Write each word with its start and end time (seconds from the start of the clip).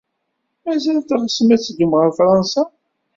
Mazal 0.63 0.97
teɣsem 1.01 1.49
ad 1.55 1.61
teddum 1.61 1.93
ɣer 1.99 2.09
Fṛansa? 2.17 2.63